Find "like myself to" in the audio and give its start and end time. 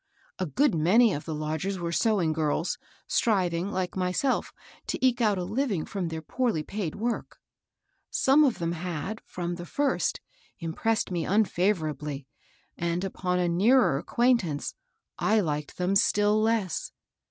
3.69-4.97